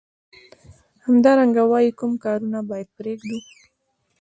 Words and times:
همدارنګه 1.05 1.63
وايي 1.71 1.91
کوم 1.99 2.11
کارونه 2.23 2.59
باید 2.69 2.89
پریږدو. 2.97 3.37